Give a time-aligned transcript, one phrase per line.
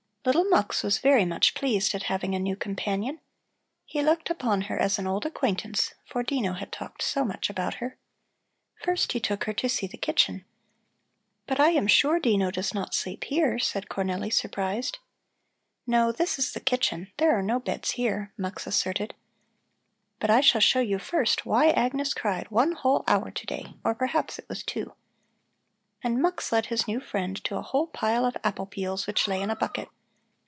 [0.23, 3.19] Little Mux was very much pleased at having a new companion.
[3.87, 7.73] He looked upon her as an old acquaintance, for Dino had talked so much about
[7.81, 7.97] her.
[8.83, 10.45] First he took her to see the kitchen.
[11.47, 14.99] "But I am sure Dino does not sleep here," said Cornelli, surprised.
[15.87, 19.15] "No, this is the kitchen; there are no beds here," Mux asserted.
[20.19, 23.95] "But I shall show you first why Agnes cried one whole hour to day, or
[23.95, 24.93] perhaps it was two."
[26.03, 29.41] And Mux led his new friend to a whole pile of apple peels which lay
[29.41, 29.89] in a bucket.